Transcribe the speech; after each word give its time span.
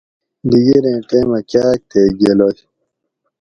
ڈیگیریں 0.49 0.99
ٹیمہ 1.09 1.39
کاۤک 1.49 1.79
تے 1.89 2.01
گلوئ 2.19 2.57